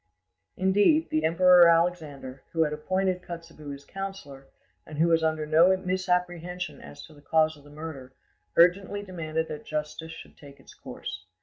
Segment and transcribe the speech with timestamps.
[0.57, 4.47] Indeed, the Emperor Alexander, who had appointed Kotzebue his councillor,
[4.83, 8.11] and who was under no misapprehension as to the cause of the murder,
[8.55, 11.27] urgently demanded that justice should take its course.